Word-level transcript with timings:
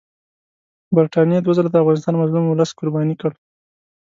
برټانیې 0.95 1.39
دوه 1.41 1.53
ځله 1.57 1.69
د 1.71 1.75
افغانستان 1.83 2.13
مظلوم 2.21 2.45
اولس 2.47 2.71
قرباني 2.79 3.15
کړ. 3.21 3.31